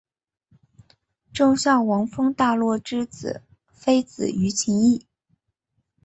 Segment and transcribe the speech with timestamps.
[1.31, 5.05] 周孝王封大骆之子非子于秦邑。